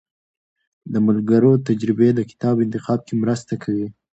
د 0.91 0.95
ملګرو 1.07 1.51
تجربې 1.67 2.09
د 2.13 2.19
کتاب 2.29 2.55
انتخاب 2.65 2.99
کې 3.07 3.13
مرسته 3.23 3.53
کوي. 3.63 3.87